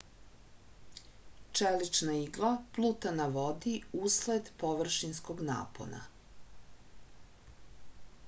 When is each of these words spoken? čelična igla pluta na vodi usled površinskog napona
čelična 1.59 2.13
igla 2.19 2.49
pluta 2.77 3.11
na 3.17 3.27
vodi 3.35 3.73
usled 4.07 4.49
površinskog 4.63 5.43
napona 5.51 5.99